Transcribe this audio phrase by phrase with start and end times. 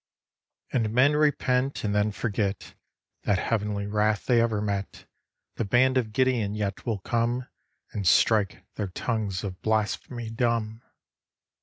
[0.73, 2.73] And men repent and then forget
[3.21, 5.05] That heavenly wrath they ever met,
[5.57, 7.47] The band of Gideon yet will come
[7.91, 10.81] And strike their tongues of blasphemy dumb.